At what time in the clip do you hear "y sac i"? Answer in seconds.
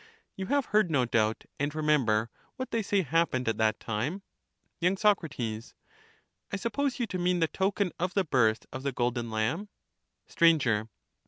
4.81-6.55